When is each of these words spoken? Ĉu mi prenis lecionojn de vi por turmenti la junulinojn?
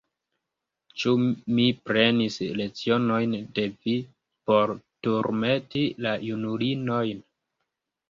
Ĉu 1.01 1.11
mi 1.57 1.65
prenis 1.89 2.39
lecionojn 2.63 3.37
de 3.59 3.69
vi 3.77 3.97
por 4.51 4.77
turmenti 5.11 5.89
la 6.09 6.19
junulinojn? 6.33 7.19